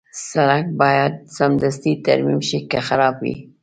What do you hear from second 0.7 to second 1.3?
باید